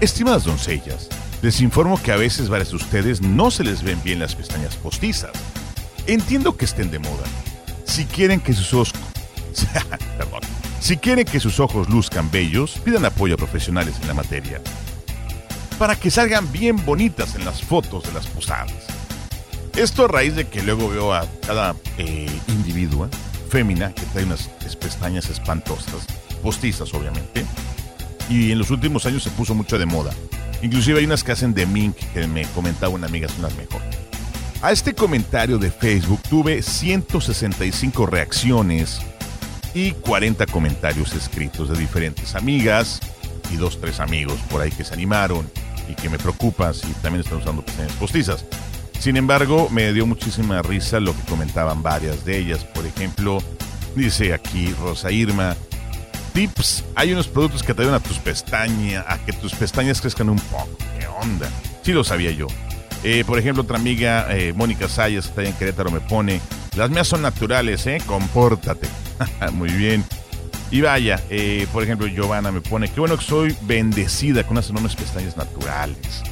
estimadas 0.00 0.44
doncellas, 0.44 1.10
les 1.42 1.60
informo 1.60 2.00
que 2.02 2.12
a 2.12 2.16
veces 2.16 2.48
varias 2.48 2.70
de 2.70 2.76
ustedes 2.76 3.20
no 3.20 3.50
se 3.50 3.64
les 3.64 3.82
ven 3.82 4.02
bien 4.02 4.18
las 4.18 4.34
pestañas 4.34 4.76
postizas. 4.76 5.32
Entiendo 6.06 6.56
que 6.56 6.64
estén 6.64 6.90
de 6.90 6.98
moda. 6.98 7.24
Si 7.84 8.04
quieren 8.04 8.40
que 8.40 8.52
sus 8.52 8.72
ojos... 8.72 8.92
Perdón. 10.18 10.40
Si 10.80 10.96
quieren 10.96 11.24
que 11.24 11.40
sus 11.40 11.60
ojos 11.60 11.88
luzcan 11.88 12.30
bellos, 12.30 12.78
pidan 12.84 13.04
apoyo 13.04 13.34
a 13.34 13.38
profesionales 13.38 13.96
en 14.00 14.08
la 14.08 14.14
materia. 14.14 14.60
Para 15.78 15.96
que 15.96 16.10
salgan 16.10 16.50
bien 16.52 16.84
bonitas 16.84 17.34
en 17.34 17.44
las 17.44 17.62
fotos 17.62 18.04
de 18.04 18.12
las 18.12 18.26
posadas. 18.26 18.72
Esto 19.74 20.04
a 20.04 20.08
raíz 20.08 20.34
de 20.34 20.46
que 20.46 20.62
luego 20.62 20.88
veo 20.88 21.12
a 21.12 21.26
cada 21.46 21.76
eh, 21.98 22.30
individua, 22.48 23.10
fémina, 23.50 23.92
que 23.92 24.06
trae 24.06 24.24
unas 24.24 24.48
pestañas 24.80 25.28
espantosas, 25.28 26.06
postizas 26.42 26.94
obviamente, 26.94 27.44
y 28.30 28.52
en 28.52 28.58
los 28.58 28.70
últimos 28.70 29.04
años 29.06 29.22
se 29.22 29.30
puso 29.30 29.54
mucho 29.54 29.78
de 29.78 29.86
moda. 29.86 30.12
Inclusive 30.66 30.98
hay 30.98 31.04
unas 31.04 31.22
que 31.22 31.30
hacen 31.30 31.54
de 31.54 31.64
mink 31.64 31.94
que 32.12 32.26
me 32.26 32.44
comentaba 32.46 32.92
una 32.92 33.06
amiga 33.06 33.28
son 33.28 33.42
las 33.42 33.54
mejores. 33.54 33.86
A 34.60 34.72
este 34.72 34.94
comentario 34.94 35.58
de 35.58 35.70
Facebook 35.70 36.20
tuve 36.28 36.60
165 36.60 38.04
reacciones 38.04 38.98
y 39.74 39.92
40 39.92 40.44
comentarios 40.46 41.14
escritos 41.14 41.68
de 41.68 41.78
diferentes 41.78 42.34
amigas 42.34 42.98
y 43.52 43.54
dos, 43.54 43.80
tres 43.80 44.00
amigos 44.00 44.40
por 44.50 44.60
ahí 44.60 44.72
que 44.72 44.82
se 44.82 44.92
animaron 44.92 45.48
y 45.88 45.94
que 45.94 46.08
me 46.08 46.18
preocupa 46.18 46.74
si 46.74 46.92
también 46.94 47.20
están 47.20 47.38
usando 47.38 47.64
pestañas 47.64 47.92
postizas. 47.92 48.44
Sin 48.98 49.16
embargo, 49.16 49.68
me 49.70 49.92
dio 49.92 50.04
muchísima 50.04 50.62
risa 50.62 50.98
lo 50.98 51.14
que 51.14 51.22
comentaban 51.28 51.84
varias 51.84 52.24
de 52.24 52.38
ellas. 52.38 52.64
Por 52.64 52.84
ejemplo, 52.84 53.38
dice 53.94 54.34
aquí 54.34 54.74
Rosa 54.80 55.12
Irma, 55.12 55.54
tips, 56.36 56.84
hay 56.94 57.14
unos 57.14 57.28
productos 57.28 57.62
que 57.62 57.72
te 57.72 57.80
ayudan 57.80 57.98
a 57.98 58.00
tus 58.02 58.18
pestañas, 58.18 59.02
a 59.08 59.16
que 59.24 59.32
tus 59.32 59.54
pestañas 59.54 60.02
crezcan 60.02 60.28
un 60.28 60.38
poco. 60.38 60.68
¿Qué 60.98 61.06
onda? 61.06 61.48
Sí 61.80 61.94
lo 61.94 62.04
sabía 62.04 62.30
yo. 62.30 62.46
Eh, 63.02 63.24
por 63.26 63.38
ejemplo, 63.38 63.62
otra 63.62 63.78
amiga, 63.78 64.26
eh, 64.28 64.52
Mónica 64.52 64.86
Sayas, 64.86 65.24
que 65.24 65.30
está 65.30 65.44
en 65.44 65.54
Querétaro, 65.54 65.90
me 65.90 66.00
pone, 66.00 66.42
las 66.76 66.90
mías 66.90 67.08
son 67.08 67.22
naturales, 67.22 67.86
¿eh? 67.86 68.02
Compórtate. 68.04 68.86
Muy 69.54 69.70
bien. 69.70 70.04
Y 70.70 70.82
vaya, 70.82 71.22
eh, 71.30 71.66
por 71.72 71.82
ejemplo, 71.82 72.06
Giovanna 72.06 72.52
me 72.52 72.60
pone, 72.60 72.90
qué 72.90 73.00
bueno 73.00 73.16
que 73.16 73.24
soy 73.24 73.56
bendecida 73.62 74.42
con 74.42 74.58
unas 74.58 74.68
enormes 74.68 74.94
pestañas 74.94 75.38
naturales. 75.38 76.22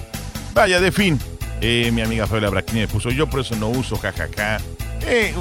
Vaya, 0.53 0.81
de 0.81 0.93
fin. 0.93 1.19
Mi 1.63 2.03
amiga 2.03 2.27
Fabiola 2.27 2.51
Braquini 2.51 2.81
me 2.81 2.89
puso, 2.89 3.09
yo 3.09 3.27
por 3.27 3.41
eso 3.41 3.57
no 3.57 3.71
uso, 3.71 3.97
jajaja. 3.97 4.59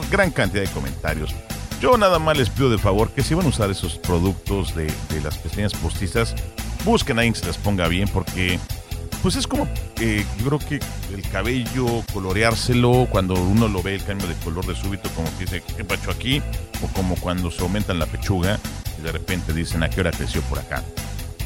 Gran 0.10 0.32
cantidad 0.32 0.63
de 0.63 0.69
comentarios. 0.69 1.36
Yo 1.83 1.97
nada 1.97 2.17
más 2.17 2.37
les 2.37 2.49
pido 2.49 2.69
de 2.69 2.77
favor 2.77 3.09
que 3.09 3.23
si 3.23 3.33
van 3.33 3.45
a 3.45 3.49
usar 3.49 3.69
esos 3.69 3.97
productos 3.97 4.73
de, 4.73 4.85
de 4.85 5.19
las 5.21 5.37
pestañas 5.37 5.73
postizas, 5.73 6.33
busquen 6.85 7.17
a 7.17 7.19
alguien 7.19 7.33
que 7.33 7.41
se 7.41 7.45
las 7.45 7.57
ponga 7.57 7.89
bien 7.89 8.07
porque 8.07 8.57
pues 9.21 9.35
es 9.35 9.45
como 9.47 9.67
eh, 9.99 10.25
yo 10.39 10.45
creo 10.45 10.59
que 10.59 10.79
el 11.13 11.21
cabello 11.29 11.85
coloreárselo 12.13 13.09
cuando 13.11 13.33
uno 13.33 13.67
lo 13.67 13.83
ve 13.83 13.95
el 13.95 14.03
cambio 14.05 14.29
de 14.29 14.35
color 14.35 14.65
de 14.65 14.75
súbito 14.75 15.09
como 15.09 15.27
que 15.37 15.43
dice 15.43 15.61
qué 15.75 15.83
pacho 15.83 16.09
aquí 16.09 16.41
o 16.81 16.87
como 16.93 17.15
cuando 17.15 17.51
se 17.51 17.61
aumentan 17.61 17.99
la 17.99 18.05
pechuga 18.05 18.61
y 18.97 19.01
de 19.01 19.11
repente 19.11 19.51
dicen 19.51 19.83
a 19.83 19.89
qué 19.89 19.99
hora 19.99 20.11
creció 20.11 20.39
por 20.43 20.59
acá 20.59 20.81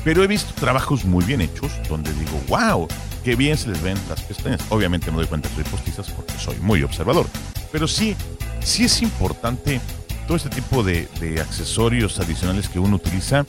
pero 0.03 0.23
he 0.23 0.27
visto 0.27 0.53
trabajos 0.53 1.03
muy 1.03 1.25
bien 1.25 1.41
hechos 1.41 1.71
donde 1.89 2.13
digo 2.13 2.39
wow 2.47 2.87
qué 3.23 3.35
bien 3.35 3.57
se 3.57 3.69
les 3.69 3.81
ven 3.81 3.97
las 4.07 4.21
pestañas 4.21 4.61
obviamente 4.69 5.09
me 5.09 5.17
doy 5.17 5.25
cuenta 5.25 5.49
que 5.49 5.55
soy 5.55 5.63
postizas 5.63 6.11
porque 6.11 6.37
soy 6.37 6.57
muy 6.57 6.83
observador 6.83 7.25
pero 7.71 7.87
sí 7.87 8.15
sí 8.59 8.85
es 8.85 9.01
importante 9.01 9.81
todo 10.27 10.37
este 10.37 10.49
tipo 10.49 10.83
de, 10.83 11.07
de 11.19 11.41
accesorios 11.41 12.19
adicionales 12.19 12.69
que 12.69 12.79
uno 12.79 12.97
utiliza 12.97 13.45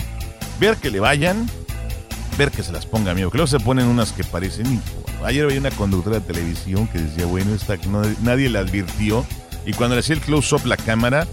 ver 0.60 0.76
que 0.76 0.90
le 0.90 1.00
vayan 1.00 1.48
ver 2.38 2.50
que 2.52 2.62
se 2.62 2.70
las 2.72 2.86
ponga 2.86 3.10
amigo. 3.10 3.30
Que 3.32 3.38
luego 3.38 3.48
se 3.48 3.58
ponen 3.58 3.86
unas 3.86 4.12
que 4.12 4.22
parecen. 4.22 4.80
Ayer 5.24 5.44
veía 5.46 5.58
una 5.58 5.72
conductora 5.72 6.20
de 6.20 6.26
televisión 6.32 6.86
que 6.86 6.98
decía, 7.00 7.26
bueno, 7.26 7.52
esta 7.52 7.76
no- 7.88 8.02
nadie 8.22 8.48
la 8.48 8.60
advirtió. 8.60 9.26
Y 9.66 9.72
cuando 9.72 9.96
le 9.96 10.00
hacía 10.00 10.14
el 10.14 10.20
close-up 10.20 10.64
la 10.64 10.76
cámara, 10.76 11.26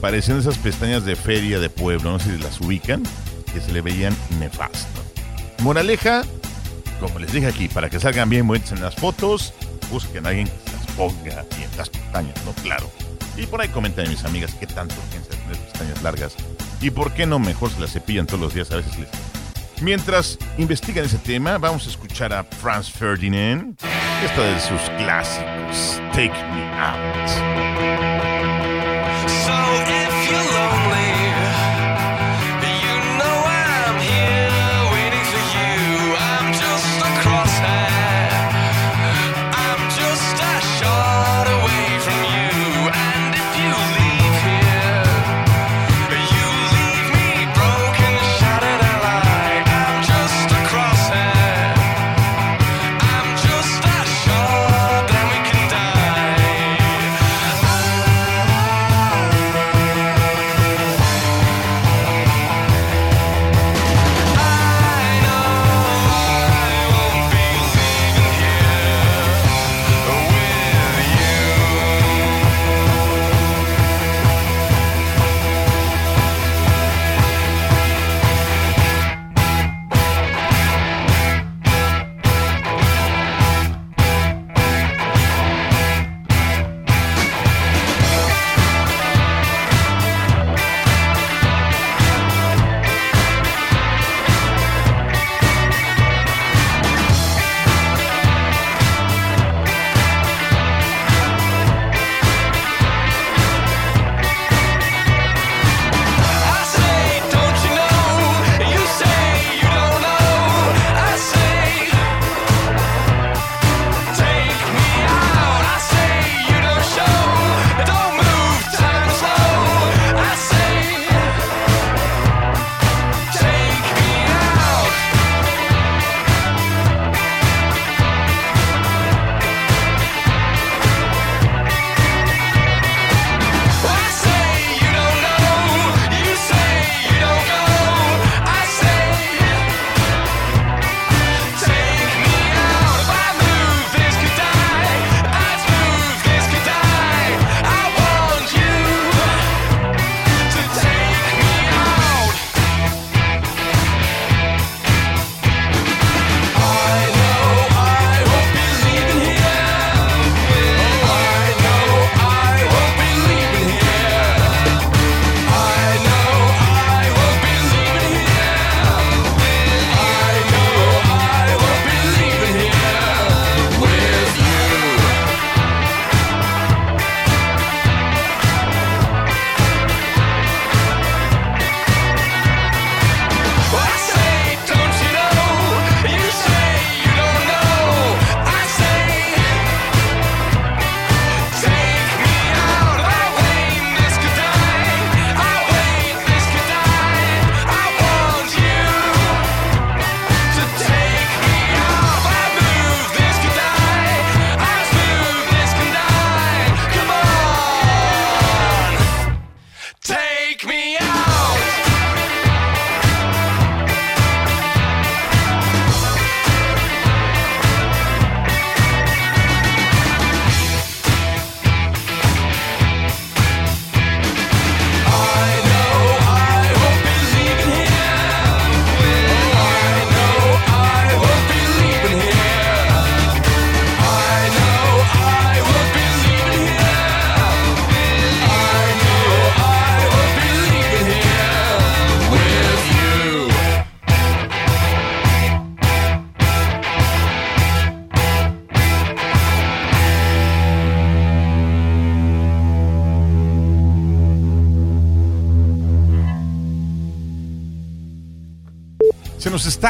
parecían 0.00 0.38
esas 0.38 0.56
pestañas 0.58 1.04
de 1.04 1.16
feria 1.16 1.58
de 1.58 1.68
pueblo, 1.68 2.12
no 2.12 2.20
sé 2.20 2.36
si 2.36 2.42
las 2.42 2.60
ubican, 2.60 3.02
que 3.52 3.60
se 3.60 3.72
le 3.72 3.80
veían 3.80 4.16
nefastas. 4.38 4.86
Moraleja, 5.62 6.22
como 7.00 7.18
les 7.18 7.32
dije 7.32 7.48
aquí, 7.48 7.66
para 7.68 7.90
que 7.90 7.98
salgan 7.98 8.30
bien 8.30 8.46
bonitas 8.46 8.70
en 8.70 8.82
las 8.82 8.94
fotos, 8.94 9.52
busquen 9.90 10.24
a 10.26 10.28
alguien 10.28 10.46
que 10.46 10.70
se 10.70 10.76
las 10.76 10.86
ponga 10.96 11.44
bien 11.56 11.68
las 11.76 11.88
pestañas, 11.90 12.36
¿no? 12.44 12.52
Claro. 12.62 12.88
Y 13.36 13.46
por 13.46 13.60
ahí 13.60 13.68
comentan 13.68 14.08
mis 14.08 14.24
amigas 14.24 14.54
qué 14.54 14.66
tanto 14.66 14.94
piensan 15.10 15.38
tener 15.38 15.56
pestañas 15.58 16.02
largas 16.02 16.36
y 16.82 16.90
por 16.90 17.12
qué 17.12 17.26
no 17.26 17.38
mejor 17.38 17.70
se 17.70 17.80
las 17.80 17.92
cepillan 17.92 18.26
todos 18.26 18.40
los 18.40 18.54
días, 18.54 18.70
a 18.72 18.76
veces 18.76 18.98
les... 18.98 19.08
Mientras 19.80 20.38
investigan 20.58 21.04
ese 21.04 21.18
tema, 21.18 21.58
vamos 21.58 21.86
a 21.86 21.90
escuchar 21.90 22.32
a 22.32 22.44
Franz 22.44 22.90
Ferdinand, 22.90 23.76
esta 24.24 24.42
de 24.42 24.60
sus 24.60 24.80
clásicos, 24.98 26.00
Take 26.12 26.30
Me 26.30 26.72
Out. 26.78 28.51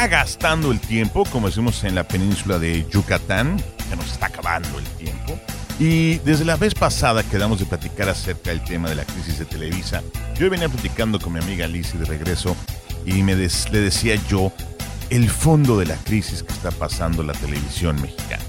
Gastando 0.07 0.73
el 0.73 0.81
tiempo, 0.81 1.25
como 1.25 1.49
decimos 1.49 1.85
en 1.85 1.95
la 1.95 2.07
península 2.07 2.59
de 2.59 2.87
Yucatán, 2.91 3.63
se 3.89 3.97
nos 3.97 4.07
está 4.13 4.27
acabando 4.27 4.79
el 4.79 4.85
tiempo. 4.85 5.39
Y 5.79 6.19
desde 6.19 6.45
la 6.45 6.57
vez 6.57 6.75
pasada 6.75 7.23
quedamos 7.23 7.59
de 7.59 7.67
platicar 7.67 8.09
acerca 8.09 8.51
del 8.51 8.63
tema 8.63 8.89
de 8.89 8.95
la 8.95 9.05
crisis 9.05 9.39
de 9.39 9.45
Televisa. 9.47 10.03
Yo 10.39 10.49
venía 10.51 10.69
platicando 10.69 11.19
con 11.19 11.33
mi 11.33 11.41
amiga 11.41 11.67
Lizzie 11.67 11.99
de 11.99 12.05
regreso 12.05 12.55
y 13.07 13.23
me 13.23 13.35
des- 13.35 13.71
le 13.71 13.81
decía 13.81 14.15
yo 14.29 14.53
el 15.11 15.29
fondo 15.31 15.79
de 15.79 15.87
la 15.87 15.97
crisis 15.97 16.43
que 16.43 16.53
está 16.53 16.71
pasando 16.71 17.23
la 17.23 17.33
televisión 17.33 18.01
mexicana. 18.01 18.43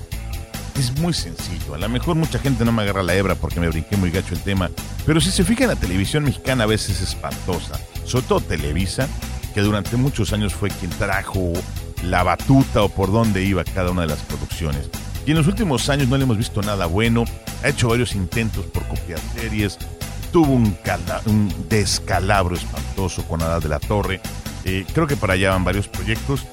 Es 0.78 0.92
muy 1.00 1.14
sencillo. 1.14 1.76
A 1.76 1.78
lo 1.78 1.88
mejor 1.90 2.16
mucha 2.16 2.40
gente 2.40 2.66
no 2.66 2.72
me 2.72 2.82
agarra 2.82 3.04
la 3.04 3.14
hebra 3.16 3.36
porque 3.36 3.60
me 3.60 3.70
brinqué 3.70 3.96
muy 3.96 4.10
gacho 4.12 4.34
el 4.34 4.42
tema. 4.42 4.70
Pero 5.06 5.22
si 5.22 5.30
se 5.32 5.44
fijan, 5.44 5.68
la 5.68 5.76
televisión 5.76 6.24
mexicana 6.24 6.64
a 6.64 6.68
veces 6.68 6.98
es 7.02 7.10
espantosa. 7.10 7.80
Sobre 8.06 8.26
todo 8.28 8.40
Televisa, 8.42 9.08
que 9.54 9.62
durante 9.62 9.98
muchos 9.98 10.34
años 10.34 10.54
fue 10.54 10.70
quien 10.70 10.92
trajo 10.92 11.54
la 12.04 12.24
batuta 12.24 12.84
o 12.84 12.90
por 12.90 13.12
dónde 13.12 13.44
iba 13.44 13.64
cada 13.64 13.92
una 13.92 14.02
de 14.02 14.08
las 14.08 14.20
producciones. 14.20 14.90
Y 15.26 15.32
en 15.32 15.38
los 15.38 15.48
últimos 15.48 15.88
años 15.90 16.08
no 16.10 16.18
le 16.18 16.24
hemos 16.24 16.38
visto 16.38 16.62
nada 16.62 16.86
bueno. 16.86 17.24
Ha 17.64 17.70
hecho 17.70 17.88
varios 17.90 18.14
intentos 18.14 18.66
por 18.66 18.84
copiar 18.88 19.20
series. 19.36 19.78
Tuvo 20.34 20.52
un, 20.52 20.72
cala- 20.84 21.22
un 21.26 21.54
descalabro 21.70 22.56
espantoso 22.56 23.24
con 23.24 23.42
Adal 23.42 23.62
de 23.62 23.70
la 23.70 23.80
Torre. 23.80 24.20
Eh, 24.66 24.86
creo 24.94 25.08
que 25.08 25.16
para 25.16 25.34
allá 25.34 25.52
van 25.52 25.64
varios 25.64 25.88
proyectos. 25.88 26.44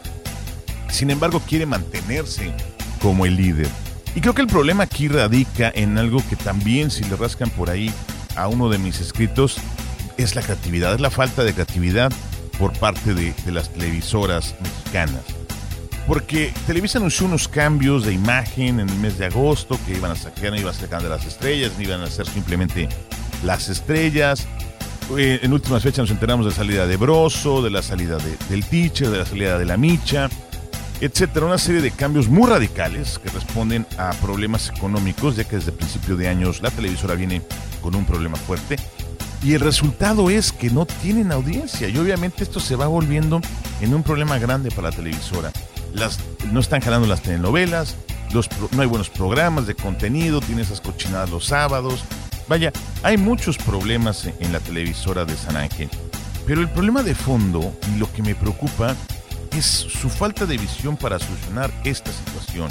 Sin 0.88 1.10
embargo, 1.10 1.40
quiere 1.48 1.66
mantenerse 1.66 2.52
como 3.02 3.26
el 3.26 3.36
líder. 3.36 3.68
Y 4.14 4.20
creo 4.20 4.34
que 4.34 4.42
el 4.42 4.48
problema 4.48 4.84
aquí 4.84 5.08
radica 5.08 5.72
en 5.74 5.98
algo 5.98 6.22
que 6.28 6.36
también, 6.36 6.90
si 6.90 7.04
le 7.04 7.16
rascan 7.16 7.50
por 7.50 7.70
ahí 7.70 7.92
a 8.36 8.48
uno 8.48 8.68
de 8.68 8.78
mis 8.78 9.00
escritos, 9.00 9.56
es 10.16 10.34
la 10.34 10.42
creatividad, 10.42 10.94
es 10.94 11.00
la 11.00 11.10
falta 11.10 11.42
de 11.44 11.54
creatividad 11.54 12.12
por 12.60 12.72
parte 12.74 13.14
de, 13.14 13.34
las 13.50 13.70
televisoras 13.72 14.54
mexicanas. 14.60 15.22
Porque 16.06 16.52
Televisa 16.66 16.98
anunció 16.98 17.26
unos 17.26 17.48
cambios 17.48 18.04
de 18.04 18.12
imagen 18.12 18.78
en 18.80 18.88
el 18.88 18.96
mes 18.98 19.16
de 19.18 19.26
agosto 19.26 19.78
que 19.86 19.96
iban 19.96 20.10
a 20.12 20.16
sacar, 20.16 20.50
no 20.50 20.56
iban 20.60 20.74
a 20.74 20.78
sacar 20.78 21.02
de 21.02 21.08
las 21.08 21.24
estrellas, 21.24 21.72
ni 21.78 21.84
iban 21.84 22.02
a 22.02 22.06
ser 22.08 22.26
simplemente 22.26 22.88
las 23.44 23.68
estrellas. 23.68 24.46
Eh, 25.16 25.40
En 25.42 25.52
últimas 25.52 25.82
fechas 25.82 26.00
nos 26.00 26.10
enteramos 26.10 26.44
de 26.46 26.50
la 26.50 26.56
salida 26.56 26.86
de 26.86 26.96
Broso, 26.96 27.62
de 27.62 27.70
la 27.70 27.82
salida 27.82 28.18
de- 28.18 28.36
del 28.48 28.64
Teacher, 28.64 29.08
de 29.10 29.18
la 29.18 29.26
salida 29.26 29.58
de 29.58 29.64
la 29.64 29.76
Micha, 29.76 30.28
etcétera. 31.00 31.46
Una 31.46 31.58
serie 31.58 31.80
de 31.80 31.90
cambios 31.92 32.28
muy 32.28 32.48
radicales 32.48 33.18
que 33.18 33.30
responden 33.30 33.86
a 33.96 34.10
problemas 34.20 34.68
económicos, 34.76 35.36
ya 35.36 35.44
que 35.44 35.56
desde 35.56 35.72
principio 35.72 36.16
de 36.16 36.28
años 36.28 36.60
la 36.60 36.70
televisora 36.70 37.14
viene 37.14 37.40
con 37.80 37.94
un 37.94 38.04
problema 38.04 38.36
fuerte. 38.36 38.76
Y 39.42 39.54
el 39.54 39.60
resultado 39.60 40.28
es 40.28 40.52
que 40.52 40.70
no 40.70 40.86
tienen 40.86 41.32
audiencia. 41.32 41.88
Y 41.88 41.96
obviamente 41.96 42.42
esto 42.42 42.60
se 42.60 42.76
va 42.76 42.86
volviendo 42.86 43.40
en 43.80 43.94
un 43.94 44.02
problema 44.02 44.38
grande 44.38 44.70
para 44.70 44.90
la 44.90 44.96
televisora. 44.96 45.50
Las, 45.94 46.18
no 46.52 46.60
están 46.60 46.80
jalando 46.80 47.08
las 47.08 47.22
telenovelas, 47.22 47.96
los 48.32 48.48
no 48.72 48.82
hay 48.82 48.88
buenos 48.88 49.08
programas 49.08 49.66
de 49.66 49.74
contenido, 49.74 50.40
tiene 50.40 50.62
esas 50.62 50.80
cochinadas 50.80 51.30
los 51.30 51.46
sábados. 51.46 52.04
Vaya, 52.48 52.72
hay 53.02 53.16
muchos 53.16 53.56
problemas 53.56 54.26
en, 54.26 54.34
en 54.40 54.52
la 54.52 54.60
televisora 54.60 55.24
de 55.24 55.36
San 55.36 55.56
Ángel. 55.56 55.88
Pero 56.46 56.60
el 56.60 56.68
problema 56.68 57.02
de 57.02 57.14
fondo 57.14 57.72
y 57.94 57.98
lo 57.98 58.12
que 58.12 58.22
me 58.22 58.34
preocupa 58.34 58.94
es 59.56 59.64
su 59.64 60.08
falta 60.08 60.46
de 60.46 60.58
visión 60.58 60.96
para 60.96 61.18
solucionar 61.18 61.72
esta 61.84 62.12
situación. 62.12 62.70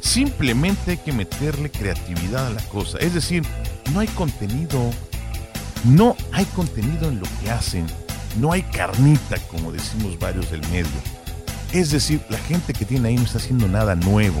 Simplemente 0.00 0.92
hay 0.92 0.96
que 0.98 1.12
meterle 1.12 1.70
creatividad 1.70 2.48
a 2.48 2.50
la 2.50 2.62
cosa. 2.64 2.98
Es 2.98 3.14
decir, 3.14 3.44
no 3.92 4.00
hay 4.00 4.08
contenido. 4.08 4.90
No 5.84 6.16
hay 6.30 6.44
contenido 6.46 7.08
en 7.08 7.18
lo 7.18 7.26
que 7.40 7.50
hacen. 7.50 7.86
No 8.38 8.52
hay 8.52 8.62
carnita, 8.62 9.36
como 9.50 9.72
decimos 9.72 10.16
varios 10.18 10.50
del 10.50 10.60
medio. 10.68 10.86
Es 11.72 11.90
decir, 11.90 12.22
la 12.28 12.38
gente 12.38 12.72
que 12.72 12.84
tiene 12.84 13.08
ahí 13.08 13.16
no 13.16 13.22
está 13.22 13.38
haciendo 13.38 13.66
nada 13.66 13.96
nuevo. 13.96 14.40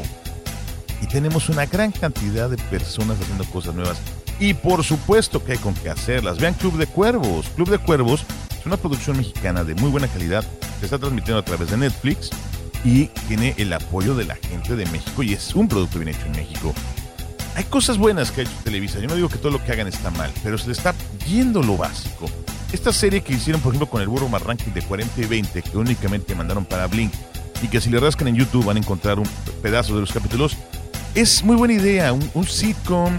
Y 1.00 1.06
tenemos 1.06 1.48
una 1.48 1.66
gran 1.66 1.90
cantidad 1.90 2.48
de 2.48 2.56
personas 2.56 3.18
haciendo 3.20 3.44
cosas 3.46 3.74
nuevas. 3.74 3.98
Y 4.38 4.54
por 4.54 4.84
supuesto 4.84 5.44
que 5.44 5.52
hay 5.52 5.58
con 5.58 5.74
qué 5.74 5.90
hacerlas. 5.90 6.38
Vean 6.38 6.54
Club 6.54 6.78
de 6.78 6.86
Cuervos. 6.86 7.46
Club 7.56 7.70
de 7.70 7.78
Cuervos 7.78 8.24
es 8.58 8.64
una 8.64 8.76
producción 8.76 9.16
mexicana 9.16 9.64
de 9.64 9.74
muy 9.74 9.90
buena 9.90 10.06
calidad. 10.06 10.44
Se 10.78 10.84
está 10.84 10.98
transmitiendo 10.98 11.40
a 11.40 11.44
través 11.44 11.70
de 11.70 11.76
Netflix. 11.76 12.30
Y 12.84 13.06
tiene 13.26 13.54
el 13.58 13.72
apoyo 13.72 14.14
de 14.14 14.26
la 14.26 14.36
gente 14.36 14.76
de 14.76 14.86
México. 14.86 15.24
Y 15.24 15.32
es 15.32 15.54
un 15.56 15.66
producto 15.66 15.98
bien 15.98 16.14
hecho 16.14 16.26
en 16.26 16.32
México. 16.32 16.72
Hay 17.54 17.64
cosas 17.64 17.98
buenas 17.98 18.30
que 18.30 18.42
ha 18.42 18.44
hecho 18.44 18.52
Televisa. 18.64 18.98
Yo 18.98 19.08
no 19.08 19.14
digo 19.14 19.28
que 19.28 19.38
todo 19.38 19.52
lo 19.52 19.62
que 19.62 19.72
hagan 19.72 19.86
está 19.86 20.10
mal, 20.12 20.32
pero 20.42 20.56
se 20.56 20.68
le 20.68 20.72
está 20.72 20.94
viendo 21.26 21.62
lo 21.62 21.76
básico. 21.76 22.26
Esta 22.72 22.92
serie 22.92 23.20
que 23.20 23.34
hicieron, 23.34 23.60
por 23.60 23.72
ejemplo, 23.72 23.90
con 23.90 24.00
el 24.00 24.08
Burro 24.08 24.28
más 24.28 24.42
de 24.42 24.82
40 24.82 25.20
y 25.20 25.26
20, 25.26 25.62
que 25.62 25.76
únicamente 25.76 26.34
mandaron 26.34 26.64
para 26.64 26.86
Blink, 26.86 27.12
y 27.62 27.68
que 27.68 27.80
si 27.80 27.90
le 27.90 28.00
rascan 28.00 28.28
en 28.28 28.36
YouTube 28.36 28.64
van 28.64 28.76
a 28.76 28.80
encontrar 28.80 29.18
un 29.18 29.28
pedazo 29.60 29.94
de 29.94 30.00
los 30.00 30.12
capítulos, 30.12 30.56
es 31.14 31.44
muy 31.44 31.56
buena 31.56 31.74
idea. 31.74 32.12
Un, 32.12 32.28
un 32.34 32.46
sitcom 32.46 33.18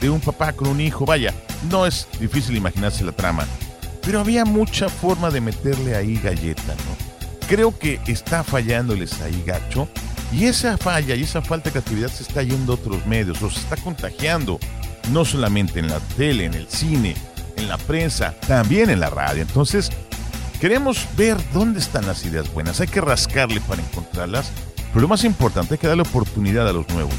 de 0.00 0.10
un 0.10 0.20
papá 0.20 0.52
con 0.52 0.68
un 0.68 0.80
hijo. 0.80 1.04
Vaya, 1.04 1.34
no 1.70 1.86
es 1.86 2.08
difícil 2.18 2.56
imaginarse 2.56 3.04
la 3.04 3.12
trama, 3.12 3.46
pero 4.02 4.20
había 4.20 4.44
mucha 4.44 4.88
forma 4.88 5.30
de 5.30 5.40
meterle 5.40 5.96
ahí 5.96 6.16
galleta, 6.16 6.74
¿no? 6.74 7.48
Creo 7.48 7.78
que 7.78 8.00
está 8.06 8.42
fallándoles 8.42 9.20
ahí 9.20 9.42
gacho. 9.46 9.88
Y 10.32 10.46
esa 10.46 10.76
falla 10.78 11.14
y 11.14 11.22
esa 11.22 11.42
falta 11.42 11.68
de 11.68 11.72
creatividad 11.72 12.08
se 12.08 12.24
está 12.24 12.42
yendo 12.42 12.72
a 12.72 12.76
otros 12.76 13.06
medios, 13.06 13.40
o 13.42 13.50
se 13.50 13.60
está 13.60 13.76
contagiando, 13.76 14.58
no 15.10 15.24
solamente 15.24 15.78
en 15.78 15.88
la 15.88 16.00
tele, 16.00 16.46
en 16.46 16.54
el 16.54 16.66
cine, 16.68 17.14
en 17.64 17.70
la 17.70 17.78
prensa, 17.78 18.34
también 18.46 18.90
en 18.90 19.00
la 19.00 19.10
radio. 19.10 19.42
Entonces, 19.42 19.90
queremos 20.60 21.06
ver 21.16 21.36
dónde 21.52 21.80
están 21.80 22.06
las 22.06 22.24
ideas 22.24 22.52
buenas, 22.52 22.80
hay 22.80 22.86
que 22.86 23.00
rascarle 23.00 23.60
para 23.62 23.82
encontrarlas, 23.82 24.50
pero 24.92 25.02
lo 25.02 25.08
más 25.08 25.24
importante, 25.24 25.74
hay 25.74 25.78
que 25.78 25.88
darle 25.88 26.02
oportunidad 26.02 26.68
a 26.68 26.72
los 26.72 26.88
nuevos. 26.90 27.14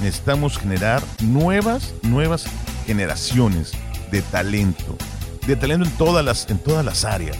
Necesitamos 0.00 0.58
generar 0.58 1.02
nuevas, 1.20 1.92
nuevas 2.02 2.46
generaciones 2.86 3.72
de 4.10 4.22
talento, 4.22 4.96
de 5.46 5.56
talento 5.56 5.84
en 5.84 5.92
todas 5.96 6.24
las, 6.24 6.48
en 6.48 6.58
todas 6.58 6.84
las 6.84 7.04
áreas. 7.04 7.36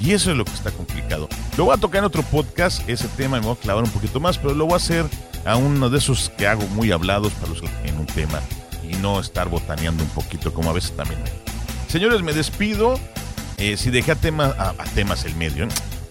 Y 0.00 0.12
eso 0.12 0.30
es 0.30 0.36
lo 0.36 0.44
que 0.46 0.52
está 0.52 0.70
complicado. 0.70 1.28
Lo 1.58 1.66
voy 1.66 1.76
a 1.76 1.80
tocar 1.80 1.98
en 1.98 2.06
otro 2.06 2.22
podcast, 2.22 2.88
ese 2.88 3.06
tema, 3.08 3.38
me 3.38 3.46
voy 3.46 3.56
a 3.56 3.60
clavar 3.60 3.84
un 3.84 3.90
poquito 3.90 4.18
más, 4.18 4.38
pero 4.38 4.54
lo 4.54 4.64
voy 4.64 4.74
a 4.74 4.76
hacer 4.76 5.04
a 5.44 5.56
uno 5.56 5.90
de 5.90 5.98
esos 5.98 6.30
que 6.38 6.46
hago 6.46 6.66
muy 6.68 6.90
hablados 6.90 7.32
para 7.34 7.48
los 7.48 7.62
en 7.84 7.98
un 7.98 8.06
tema 8.06 8.40
y 8.82 8.96
no 8.96 9.20
estar 9.20 9.48
botaneando 9.48 10.02
un 10.02 10.10
poquito 10.10 10.52
como 10.54 10.70
a 10.70 10.72
veces 10.72 10.92
también. 10.96 11.20
Señores, 11.90 12.22
me 12.22 12.32
despido. 12.32 13.00
Eh, 13.58 13.76
si 13.76 13.90
dejé 13.90 14.12
a, 14.12 14.14
tema, 14.14 14.54
a, 14.56 14.70
a 14.70 14.84
temas 14.94 15.24
el 15.24 15.34
medio, 15.34 15.66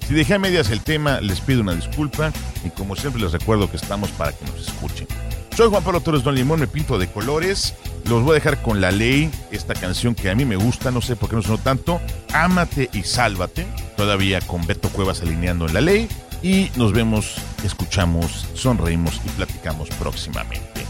si 0.05 0.13
dejé 0.13 0.33
a 0.33 0.39
medias 0.39 0.69
el 0.71 0.81
tema, 0.81 1.21
les 1.21 1.39
pido 1.39 1.61
una 1.61 1.73
disculpa 1.73 2.33
y 2.65 2.69
como 2.69 2.97
siempre 2.97 3.21
les 3.21 3.31
recuerdo 3.31 3.71
que 3.71 3.77
estamos 3.77 4.09
para 4.11 4.33
que 4.33 4.45
nos 4.45 4.67
escuchen. 4.67 5.07
Soy 5.55 5.69
Juan 5.69 5.81
Pablo 5.81 6.01
Torres 6.01 6.21
Don 6.23 6.35
Limón, 6.35 6.59
me 6.59 6.67
pinto 6.67 6.99
de 6.99 7.07
colores. 7.07 7.75
Los 8.09 8.23
voy 8.23 8.31
a 8.31 8.33
dejar 8.35 8.61
con 8.61 8.81
La 8.81 8.91
Ley, 8.91 9.31
esta 9.51 9.73
canción 9.73 10.15
que 10.15 10.29
a 10.29 10.35
mí 10.35 10.43
me 10.43 10.57
gusta, 10.57 10.91
no 10.91 11.01
sé 11.01 11.15
por 11.15 11.29
qué 11.29 11.37
no 11.37 11.41
sonó 11.41 11.59
tanto. 11.59 12.01
Ámate 12.33 12.89
y 12.91 13.03
sálvate, 13.03 13.65
todavía 13.95 14.41
con 14.41 14.67
Beto 14.67 14.89
Cuevas 14.89 15.21
alineando 15.21 15.65
en 15.65 15.73
La 15.73 15.81
Ley. 15.81 16.09
Y 16.43 16.71
nos 16.75 16.91
vemos, 16.91 17.35
escuchamos, 17.63 18.47
sonreímos 18.53 19.21
y 19.25 19.29
platicamos 19.29 19.89
próximamente. 19.91 20.85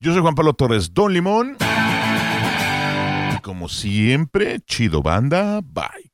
Yo 0.00 0.12
soy 0.12 0.22
Juan 0.22 0.34
Pablo 0.34 0.54
Torres 0.54 0.92
Don 0.92 1.12
Limón. 1.12 1.56
Como 3.54 3.68
siempre, 3.68 4.58
chido 4.66 5.00
banda, 5.00 5.60
bye. 5.62 6.13